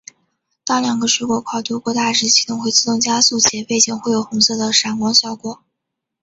[0.65, 5.63] 当两个水果跨度过大时系统会自动加速且背景会有红色的闪光效果。